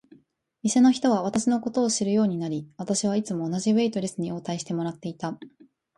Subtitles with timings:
[0.63, 5.37] 店の人は私のことを知るようになり、私はいつも同じウェイトレスに応対してもらっていた。